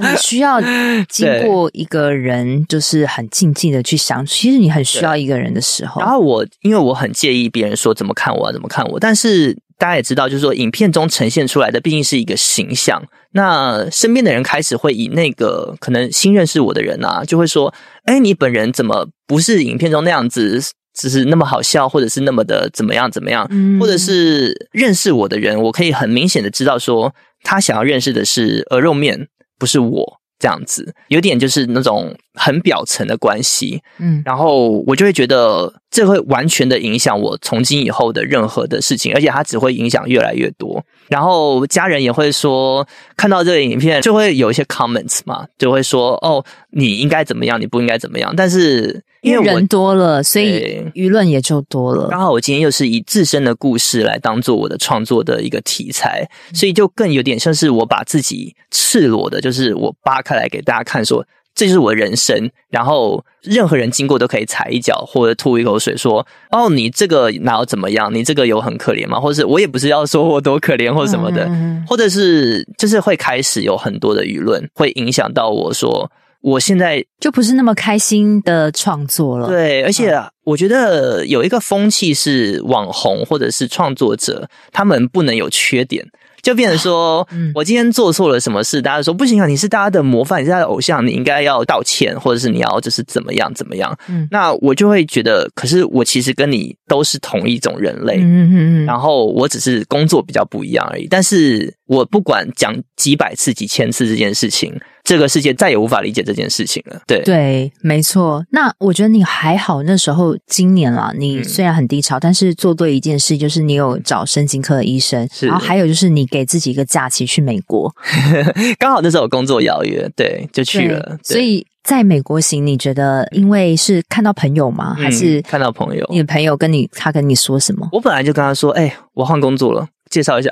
[0.00, 0.60] 你需要
[1.08, 4.26] 经过一个人，就是很静静的去想。
[4.26, 6.02] 其实你很需要一个人的时候。
[6.02, 9.56] 然后我因为我很介意别人说怎么看我啊，怎么看我，但是。
[9.78, 13.02] 大家也知道，就是说，影片中呈现出来的毕竟是一个形象。
[13.32, 17.72] 那身边的人开始会以那个可能新认识我的人啊，就会说
[18.06, 20.60] ：“哎，你本人怎么不是影片中那样子，
[20.94, 23.46] 只是那么好笑，或者是那么的怎么样怎么样？
[23.50, 40.84] 嗯、或者是认识我的人，我可以很明显的知道说，他想要认识的是鹅肉面，不是我。”这样子有点就是那种很表层的关系，嗯，然后我就会觉得这会完全的影响我从今以后的任何的事情，而且它只会影响越来越多。
[41.08, 48.34] 然后家人也会说，看到这个影片就会有一些 comments 嘛，就会说哦，你应该怎么样，你不应该怎么样。
[48.36, 52.08] 但是因为，人多了，所以舆论也就多了。
[52.10, 61.24] 刚好我今天又是以自身的故事来当做我的创作的一个题材，所以就更有点像是我把自己赤裸的，就是我扒开来给大家看，说
[61.56, 62.48] 这就是我的人生。
[62.70, 68.14] 然后任何人经过都可以踩一脚或者吐一口水，说哦，你这个哪有怎么样？
[68.14, 69.18] 你这个有很可怜吗？
[69.18, 76.08] 或者是我也不是要说我多可怜或什么的，嗯、或者是就是会开始有很多的舆论会影响到我说。
[76.42, 79.48] 我现在就不是那么开心的创作了。
[79.48, 86.06] 对，而且我觉得有一个风气是网红或者是创作者，他们不能有缺点。
[86.46, 93.98] 就变成说，我今天做错了什么事，大家说不行啊，你是大家的模范，你是他的偶像，你应该要道歉，或者是你要就是怎么样怎么样。
[94.06, 101.08] 嗯，那我就会觉得，可是我其实跟你都是同一种人类，嗯嗯嗯，然后我只是工作比较不一样而已。
[101.10, 104.72] 但是我不管讲几百次、几千次这件事情。
[105.06, 107.00] 这个世界再也无法理解这件事情了。
[107.06, 108.44] 对对，没错。
[108.50, 117.94] 那我觉得你还好，那时候今年啦，你虽然很低潮，嗯、但是做对一件事，就是你有找神经科的医生，是然后还有就是你给自己一个假期去美国，
[118.80, 121.16] 刚好那时候有工作邀约，对，就去了。
[121.22, 124.92] 所以在美国行，你觉得因为是看到朋友吗？
[124.98, 126.04] 还是看到朋友？
[126.10, 127.88] 你的朋友跟你，他跟你说什么？
[127.92, 130.50] 我本来就跟他说：“哎，我换工作了。”介绍一下，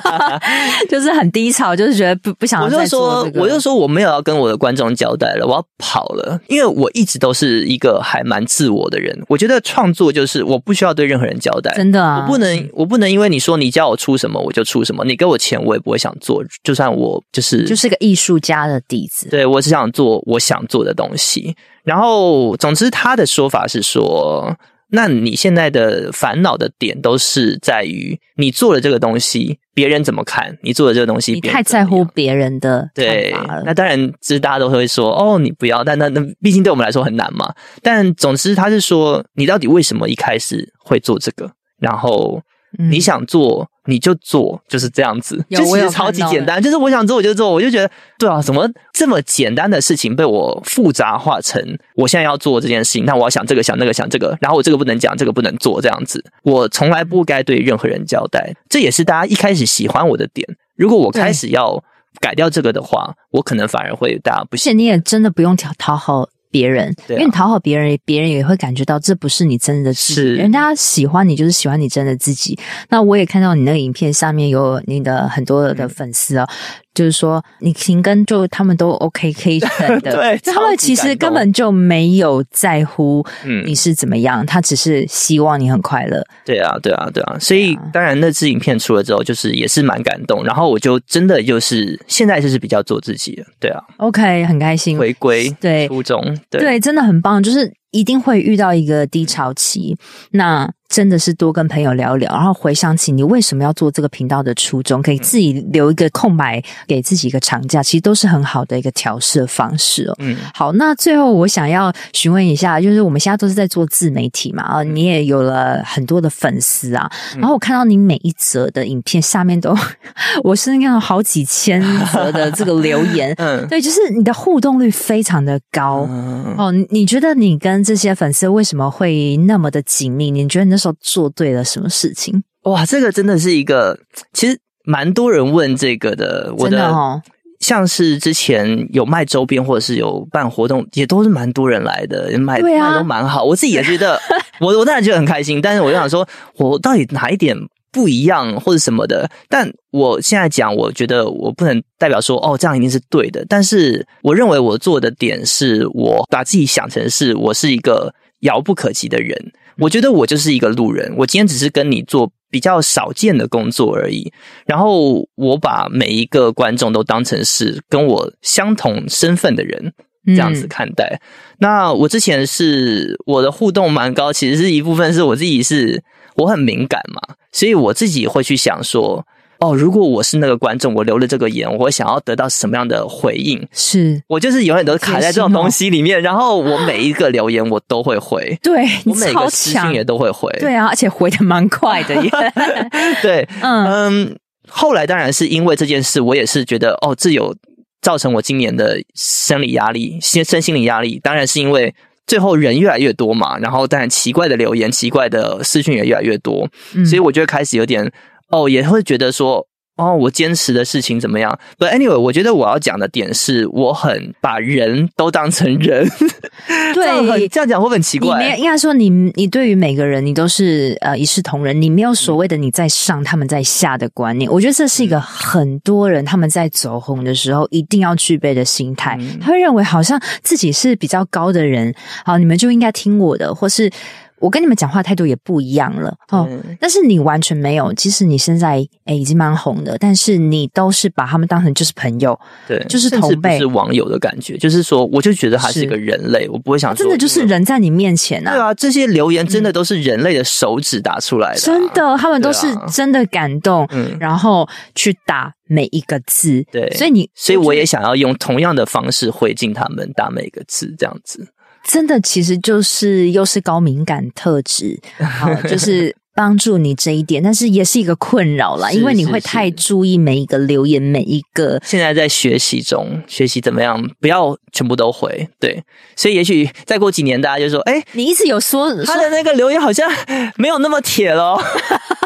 [0.90, 2.62] 就是很低潮，就是觉得不不想。
[2.62, 6.40] 我就说，我就说我没有要跟我的观众交代了，我要跑了。
[6.48, 21.56] 因为我一直都是一个还蛮自我的人，我觉得创作就是我不需要对任何人交代，真的啊，我不能，我不能因为你说你叫我出什么我就出什么，你给我钱我也不会想做，就算我就是就是个艺术家的底子，对，我只想做我想做的东西。
[21.84, 24.56] 然后，总之他的说法是说。
[24.88, 30.56] 那你现在的烦恼的点都是在于你做了这个东西，别人怎么看？
[30.62, 32.88] 你做的这个东西，你太在乎别人的。
[32.94, 35.82] 对，那当然，其实大家都会说哦，你不要。
[35.82, 37.52] 但那那毕竟对我们来说很难嘛。
[37.82, 41.50] 但总之，他是说你到底为什么一开始会做这个？
[41.78, 42.40] 然后
[42.78, 46.62] 嗯、你想做你就做，就是这样子，就其实超级简单。
[46.62, 51.62] 就是我想做我就做，我就觉得对啊，怎么这么简单的事情被我复杂化成
[51.94, 53.04] 我现在要做这件事情？
[53.04, 58.54] 那我要想这个想那个想这个，然后我这个不能讲，这个不能做，这样子，我从来不该对任何人交代。
[58.68, 60.46] 这也是大家一开始喜欢我的点。
[60.74, 61.82] 如果我开始要
[62.20, 64.70] 改掉这个的话，我可能反而会大家不信。
[64.70, 66.28] 而且你也真的不用讨讨好。
[66.56, 70.14] 别人，因为你讨好别人，别人也会感觉到这不是你真的自己。
[70.14, 72.58] 是人家喜欢你，就是喜欢你真的自己。
[72.88, 76.48] 那我也看到你那个影片上面有你的很多的粉丝啊。
[76.48, 86.26] 嗯就是说，你停更就他们都 OK 可以等的， 对，他们其实根本就没有在乎，嗯，你是怎么样，嗯，他只是希望你很快乐。
[86.46, 87.36] 对啊，对啊，对啊。
[87.38, 90.42] 所以当然那支影片出了之后，就是也是蛮感动。
[90.42, 93.44] 然后我就真的就是现在就是比较做自己了。
[93.60, 97.42] 对啊，OK，很开心回归对初衷，对，对，真的很棒。
[97.42, 99.94] 就是一定会遇到一个低潮期，
[100.30, 100.72] 那。
[100.88, 110.14] 真的是多跟朋友聊聊，然后回想起你为什么要做这个频道的初衷，可以自己留一个空白，给自己一个长假，其实都是很好的一个调试方式哦。
[110.20, 119.76] 嗯，好，那最后我想要询问一下，就是我们现在都是在做自媒体嘛，啊，你也有了很多的粉丝啊，然后我看到你每一则的影片下面都，
[120.44, 126.08] 我是看到好几千则的这个留言， 嗯，对，就是你的互动率非常的高
[126.56, 126.72] 哦。
[126.90, 130.30] 你觉得你跟这些粉丝为什么会那么的紧密？
[130.30, 130.75] 你觉得你？
[130.76, 132.42] 那时候做对了什么事情？
[132.64, 133.98] 哇，这个真的是一个，
[134.34, 136.52] 其实蛮多人问这个的。
[136.58, 137.22] 我的，哦，
[137.60, 143.42] 像是之前有卖周边或者是有办活动，也都是蛮多人来的，卖卖，啊，都蛮好。
[143.42, 144.20] 我自己也觉得，
[144.60, 145.62] 我我当然觉得很开心。
[145.62, 147.56] 但是我就想说，我到底哪一点
[147.90, 149.26] 不一样或者什么的？
[149.48, 153.42] 但我现在讲，我觉得我不能代表说哦，这样一定是对的。
[153.48, 159.52] 但是我认为我做的点是我把自己想成是我是一个遥不可及的人。
[159.78, 164.32] 我觉得我就是一个路人，我今天只是跟你做比较少见的工作而已。
[164.66, 169.92] 然后我把每一个观众都当成是跟我相同身份的人，
[170.26, 171.20] 这样子看待。
[171.20, 171.20] 嗯。
[171.58, 176.02] 那我之前是我的互动蛮高，其实是一部分是我自己是
[176.36, 179.26] 我很敏感嘛，所以我自己会去想说。
[179.60, 183.66] 哦，如果我是那个观众，我留了这个言，我想要得到什么样的回应？
[183.72, 192.30] 是我就是永远都卡在这种东西里面，然后我每一个留言我都会回， 对，我每个私信也都会回，对啊，而且回的蛮快的耶。
[193.22, 194.38] 对， 嗯嗯，
[194.68, 197.56] 后来当然是因为这件事，我也是觉得哦，这有
[198.02, 201.18] 造成我今年的生理压力、身身心理压力。
[201.22, 201.94] 当然是因为
[202.26, 208.12] 最后人越来越多嘛，然后当然奇怪的留言、奇怪的私讯也越来越多，嗯，所以我就会开始有点。
[208.50, 216.08] 哦，也会觉得说，哦，我坚持的事情怎么样？But anyway，我觉得我要讲的点是，我很把人都当成人。
[216.94, 218.38] 对，这样，讲会很奇怪？
[218.38, 224.50] 你没应该说你，你你对于每个人，你都是呃一视同仁，你没有所谓的你在上，他们在下的观念。
[224.50, 229.18] 我觉得这是一个很多人他们在走红的时候一定要具备的心态。
[229.40, 233.90] 他会认为好像自己是比较高的人，好，你们就应该听我的，或是。
[234.38, 237.92] 我跟你们讲话态度也不一样了哦，嗯、但是你完全没有。
[237.94, 244.56] 即使你现在诶、欸、已经蛮红的，但是你都是把他们当成就是朋友，对，就是同辈，是网友的感觉。
[244.58, 248.52] 就是说，我就觉得他是一个人类，我不会想说真的就是人在你面前啊。
[248.52, 253.88] 对啊，这些留言真的都是人类的手指打出来的、啊嗯，真的，他们都是真的感动，
[254.20, 261.48] 然后去打每一个字，对，所以你，所以我也想要用同样的方式回敬他们，打每一个字，这样子。
[261.86, 271.80] 真的，其实就是又是高敏感特质， 好，就是帮助你这一点，但是也是一个困扰啦，因为你会太注意每一个留言，每一个。
[271.84, 275.82] 现在在学习中，学习怎么样，不要全部都回，对。
[276.16, 280.10] 所以也许再过几年，大家就说：“哎，你一直有说他的那个留言好像
[280.56, 281.56] 没有那么铁了。”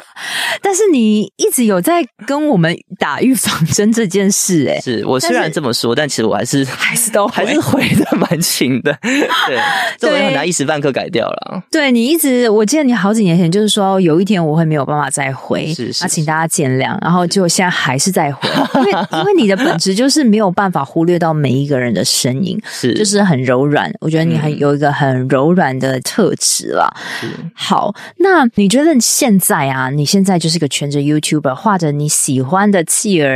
[0.62, 9.58] 但是你一直有在跟我们打预防针这件事、欸，哎，是我虽然这么说，但，但其实我还是 还是都还是回的蛮勤的， 对，
[9.98, 11.62] 这我也很难一时半刻改掉了。
[11.70, 16.96] 对，你一直，我记得你好几年前就是说有一天我会没有办法再回，是是，请大家见谅。
[17.02, 23.92] 然后就现在还是在回，因为因为你的本质就是没有办法忽略到每一个人的声音，是就是很柔软。
[24.00, 26.88] 我觉得你很有一个很柔软的特质啦。
[27.22, 33.28] 嗯、好，那你觉得现在啊，你现在就是个全职 YouTuber，画着你喜欢的企鹅，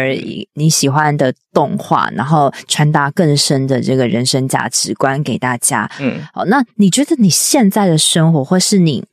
[0.54, 5.88] 你喜欢的动画，然后传达更深的这个人生价值观给大家。
[6.00, 9.04] 嗯，好，那你觉得你现在的生活，或是你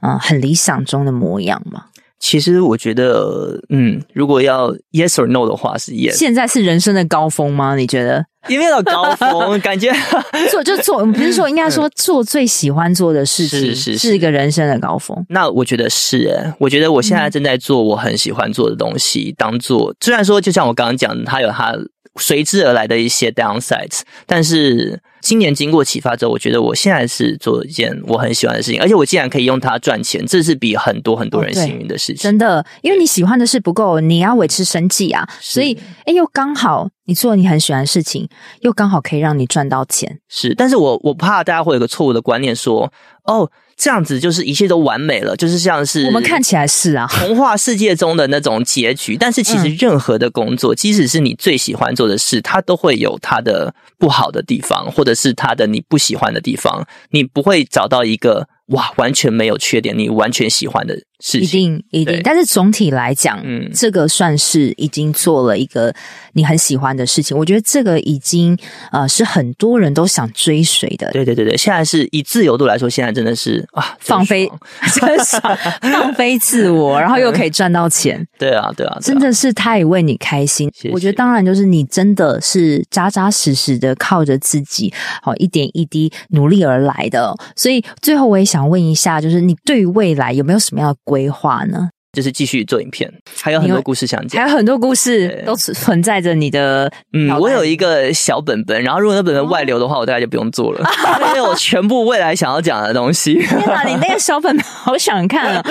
[0.00, 1.84] 嗯很理想中的模样吗？
[2.18, 6.16] 其实我觉得，嗯，如果要 yes or no 的话，是 yes。
[6.16, 7.76] 现在是人生的高峰吗？
[7.76, 8.26] 你觉得？
[8.48, 9.92] 也没有高峰， 感觉
[10.50, 14.14] 做就做，我们不是说应该说做最喜欢做的事情，是是是。
[14.14, 15.16] 一个人生的高峰。
[15.28, 21.74] 那我觉得是，诶我觉得我现在正在做我很喜欢做的东西，嗯、当做虽然说就像我刚刚讲的，它有它
[22.20, 25.00] 随之而来的一些 downsides，但是。
[25.24, 32.16] 今年经过启发之后，我觉得我现在是做一件我很喜欢的事情，而且我竟然可以用它赚钱，这是比很多很多人幸运的事情。
[32.16, 38.28] 哦、真的，因为你喜欢的事不够，你要维持生计啊，所以哎，又刚好你做你很喜欢的事情，
[38.60, 40.18] 又刚好可以让你赚到钱。
[40.28, 42.92] 是，但是我我怕大家会有个错误的观念，说
[43.24, 43.50] 哦。
[43.76, 49.16] 这样子就是一切都完美了，就是像是我们看起来是啊，童话世界中的那种结局。
[49.16, 56.86] 但是其实任何的工作，即使是你最喜欢做的事，它都会有它的不好的地方，或者是它的你不喜欢的地方。
[57.10, 58.48] 你不会找到一个。
[58.68, 62.20] 哇，完全没有缺点，你完全喜欢的事情，一定一定。
[62.22, 65.94] 但是总体来讲，嗯，这个算是已经做了一个
[66.34, 67.36] 你很喜欢的事情。
[67.36, 68.56] 我觉得这个已经
[68.90, 71.10] 呃是很多人都想追随的。
[71.12, 74.50] 对对对对，现在是以自由度来说，现在真的是啊，放飞，
[74.94, 75.36] 真是
[75.92, 78.26] 放飞自我，然后又可以赚到钱。
[78.38, 80.70] 对啊，对啊，真的是太为你开心。
[80.74, 80.94] 谢谢。
[80.94, 87.34] 我觉得当然就是你真的是扎扎实实的靠着自己，好一点一滴努力而来的。
[87.54, 88.54] 所以最后我也想。
[88.54, 91.88] 想问一下，就是你对于未来有没有什么样的规划呢？
[92.12, 96.88] 就是继续做影片，还有很多故事想讲，还有很多故事都存在着你的。
[97.12, 100.88] 嗯，我有一个小本本，然后如果那本本外流的话，我大概就不用做了，
[101.30, 103.34] 因为我全部未来想要讲的东西。
[103.34, 105.64] 天哪，你那个小本本 好想看啊！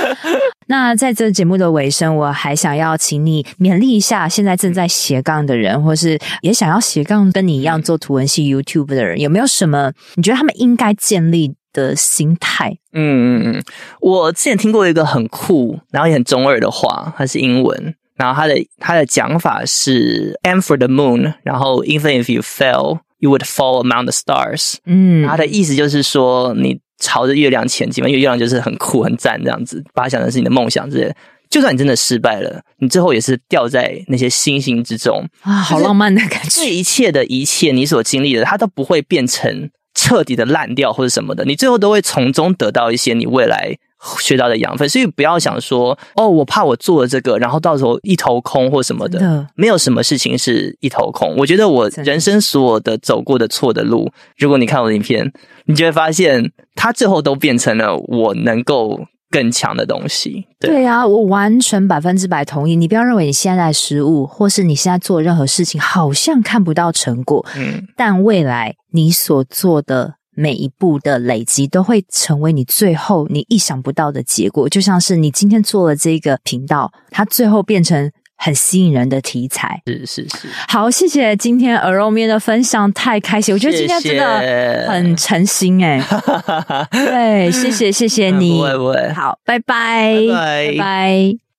[0.68, 13.64] 那在这节目的尾声，我还想要请你勉励一下现在正在斜杠的人，或是也想要斜杠跟你一样做图文系 YouTube 的人，有没有什么你觉得他们应该建立的心态，嗯嗯嗯，
[14.00, 24.76] 我之前听过一个很酷，然后也很中二的话，它是英文，然后它的它的讲法是 “aim for the moon”，然后 “even if you fail, you would fall among the stars”。
[24.86, 31.16] 嗯，它的意思就是说，你朝着月亮前进嘛，因为月亮就是很酷很赞这样子，把它想成是你的梦想之类的。
[31.50, 36.50] 就算你真的失败了，你最后也是掉在那些星星之中啊，好浪漫的感觉。
[36.50, 39.70] 这一切的一切，你所经历的，它都不会变成。
[40.04, 43.78] 彻底的烂掉或者什么的，你最后都会从中得到一些你未来
[44.20, 44.90] 学到的养分。
[44.90, 49.18] 所以不要想说哦，我怕我做了这个，然后到时候一头空或什么的。
[49.20, 51.34] 的没有什么事情是一头空。
[51.38, 55.32] 我觉得我人生所有的走过的错的路，如果你看我的影片，
[55.68, 59.08] 你就会发现它最后都变成了我能够。
[59.34, 62.76] 更强的东西，对，呀啊，我完全百分之百同意。
[62.76, 74.70] 你不要认为你现在的失误，或是你现在做任何事情，好像看不到成果，嗯，但未来你所做的每一步的累积，都会成为你最后你意想不到的结果。
[74.70, 78.12] 就像是你今天做了这个频道，它最后变成。
[78.38, 80.48] 很吸引人的题材，是是是。
[80.68, 83.54] 好，谢谢今天鹅肉面的分享，太开心。
[83.54, 86.88] 我觉得今天真的很诚心哎、欸。
[86.92, 88.58] 对，谢谢谢谢 你。
[88.58, 89.14] 不会不会。
[89.14, 90.68] 好，拜拜拜拜。
[90.68, 91.53] 拜拜。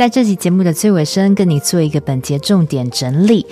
[0.00, 3.44] 在这期节目的最尾声，跟你做一个本节重点整理。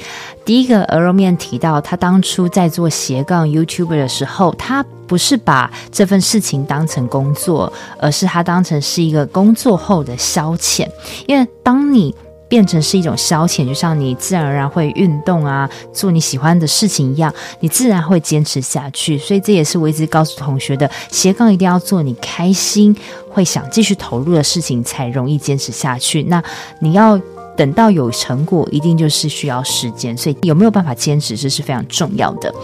[0.46, 10.88] 第一个，鹅肉面提到，他当初在做斜杠 YouTuber 的时候，他不是把这份事情当成工作，而是他当成是一个工作后的消遣。
[11.26, 12.14] 因为当你
[12.48, 19.18] 变成是一种消遣，就像你自然而然会运动啊，做你喜欢的事情一样，你自然会坚持下去。
[19.18, 22.96] 所以这也是我一直告诉同学的：斜杠一定要做你开心、
[23.28, 26.22] 会想继续投入的事情，才容易坚持下去。
[26.24, 26.42] 那
[26.80, 27.20] 你要
[27.56, 30.16] 等到有成果，一定就是需要时间。
[30.16, 32.54] 所以有没有办法坚持，这是非常重要的。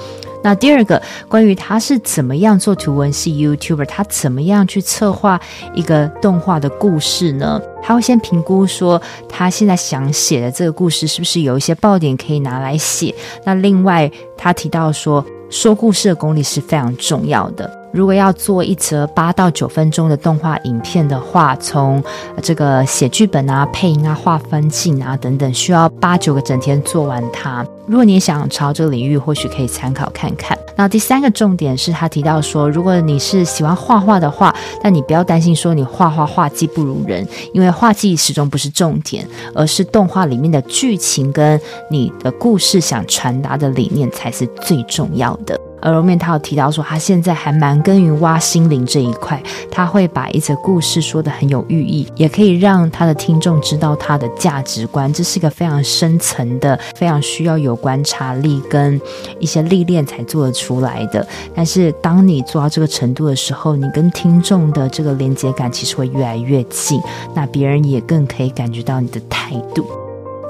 [0.44, 5.40] 那第二个，关于他是怎么样做图文系 YouTuber，他怎么样去策划
[5.74, 7.58] 一个动画的故事呢？
[7.82, 13.14] 他会先评估说，他现在想写的这个故事是不是有一些爆点可以拿来写。
[13.44, 17.83] 那另外，他提到说，说故事的功力是非常重要的。
[17.94, 22.02] 如果要做一则八到九分钟的动画影片的话，从
[22.42, 27.64] 这个写剧本啊、配音啊、画分镜啊等等，需要八九个整天做完它。
[27.86, 30.58] 如果你想朝这个领域，或许可以参考看看。
[30.76, 39.24] 那第三个重点是他提到说，如果你是喜欢画画的话，但你不要担心说你画画画技不如人，因为画技始终不是重点，
[39.54, 45.56] 而是动画里面的剧情跟你的故事想传达的理念才是最重要的。
[45.84, 55.12] 鹅肉面他有提到说，他现在还蛮耕耘挖心灵这一块，他会把一则故事说得很有寓意，也可以让他的听众知道他的价值观。
[55.12, 59.00] 这是一个非常深层的，非常需要有观察力跟
[59.38, 61.26] 一些历练才做得出来的。
[61.54, 67.00] 但是当你做到这个程度的时候，你跟听众的这个连接感其实会越来越近，
[67.34, 69.86] 那别人也更可以感觉到你的态度。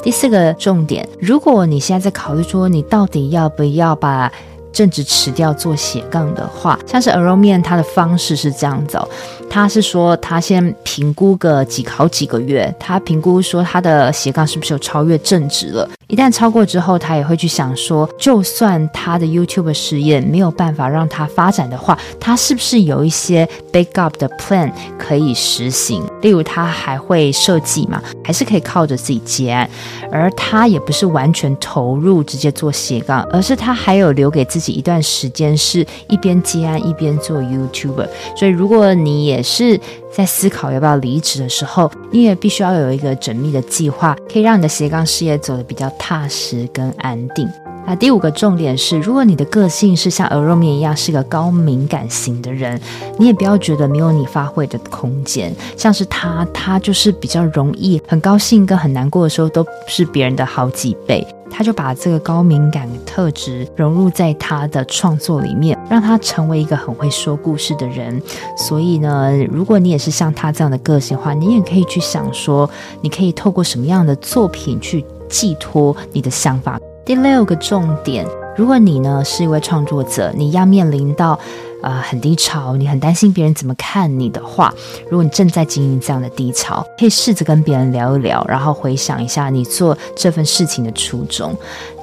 [0.02, 4.30] 第四个重点，如果你现在在考虑说你到底要不要把
[4.74, 9.08] 正职辞掉做斜杠的话，像是鹅肉面，它的方式是这样子哦，
[9.54, 15.88] 他是说他先评估个几好几个月，他评估说他的斜杠是不是有超越正职了。
[16.08, 26.02] 一旦超过之后，他也会去想说，就算他的 YouTube 事业没有办法让他发展的话，他是不是有一些 backup 的 plan 可以实行？
[26.20, 29.70] 例如，他还会设计嘛，还是可以靠着自己接案，
[30.10, 38.08] 而他也不是完全投入直接做斜杠，而是他还有留给自己一段时间，是一边接案一边做 YouTuber。
[38.36, 39.78] 所以，如果你也是
[40.10, 47.46] 在思考要不要离职的时候，你也必须要有一个缜密的计划，可以让你的斜杠事业走得比较踏实跟安定。
[47.86, 52.80] 那第五个重点是，如果你的个性是像鹅肉面一样是个高敏感型的人，
[53.18, 55.54] 你也不要觉得没有你发挥的空间。
[55.76, 61.26] 像是他，他就是比较容易很高兴跟很难过的时候都是别人的好几倍。
[61.50, 68.20] 他就把这个高敏感特质融入在他的创作里面，让他成为一个很会说故事的人。
[68.56, 72.68] 所以呢，如果你也是像他这样的个性的话，你也可以去想说，
[73.02, 76.80] 你可以透过什么样的作品去寄托你的想法。
[77.04, 78.26] 第六个重点，
[78.56, 81.38] 如果你呢是一位创作者，你要面临到。
[81.82, 84.72] 呃，很低潮，你很担心别人怎么看你的话。
[85.10, 91.54] 如果你正在经历这样的低潮，可以试着跟别人聊一聊，然后回想一下你做这份事情的初衷。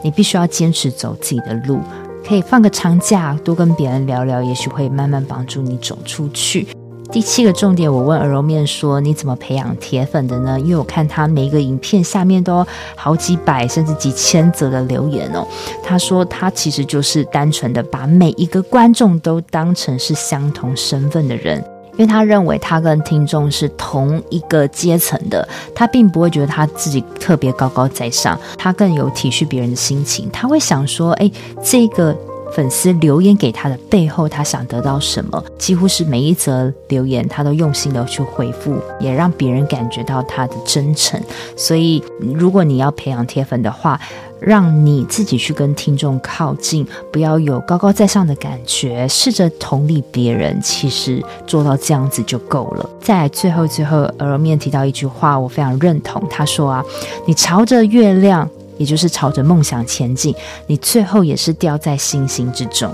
[0.04, 1.80] 你必须要坚持走自己的路，
[2.24, 6.68] 可以放个长假，多跟别人聊聊，也许会慢慢帮助你走出去。
[7.12, 15.46] 第七个重点，我问鹅肉面说：“你怎么培养铁粉的呢？”因为我看他每一个影片下面都好几百甚至几千则的留言哦。
[15.84, 21.58] 他说他其实就是单纯的把每一个观众都当成是相同身份的人，
[21.94, 25.46] 因为他认为他跟听众是同一个阶层的，
[25.76, 31.30] 他并不会觉得他自己特别高高在上，他更有体恤别人的心情，他会想说：“哎，
[31.62, 32.16] 这个。”
[32.54, 35.44] 粉丝留言给他的背后，他想得到什么？
[35.58, 41.22] 几乎是每一则留言，他都用心的去回复，也让别人感觉到他的真诚。
[41.56, 44.00] 所以，如果你要培养铁粉的话，
[44.40, 52.90] 让你自己去跟听众靠近，不要有高高在上的感觉，试着同理别人，其实做到这样子就够了。
[53.00, 56.22] 在，最后最后，鹅肉面提到一句话，我非常认同。
[56.30, 56.84] 他说啊，
[57.26, 58.50] 你朝着月亮。
[58.82, 60.34] 也就是朝着梦想前进，
[60.66, 62.92] 你最后也是掉在星星之中。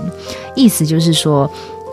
[0.54, 1.50] 意思就是说，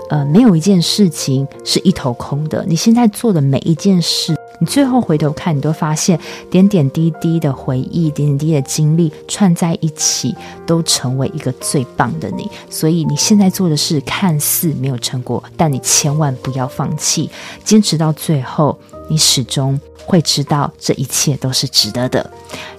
[0.10, 2.66] 呃，没有一件事情是一头空的。
[2.68, 10.36] 你现在做的每一件事，你最后回头看，你都发现点点滴滴的回忆，点点滴滴的经历串在一起，
[10.66, 12.50] 都成为一个最棒的你。
[12.70, 17.30] 所以你现在做的事看似没有成果，但你千万不要放弃，
[17.64, 18.78] 坚持到最后。
[19.08, 22.28] 你始终会知道这一切都是值得的。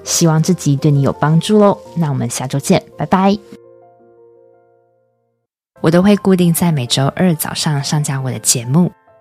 [0.02, 1.78] 希望这集对你有帮助喽。
[1.94, 3.38] 那我们下周见，拜拜。
[5.80, 8.90] 我都会固定在每周二早上上架我的节目，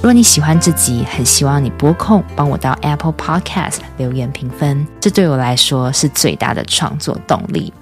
[0.00, 7.72] 若你喜欢这集，很希望你播控帮我到 Apple Podcast 留言评分，这对我来说是最大的创作动力。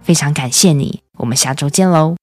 [0.00, 2.14] 非常感谢你，我们下周见喽。